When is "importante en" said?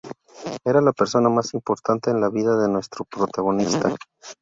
1.53-2.19